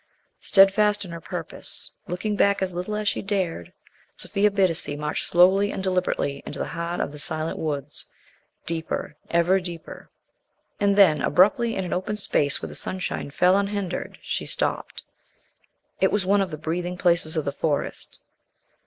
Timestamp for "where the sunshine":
12.63-13.29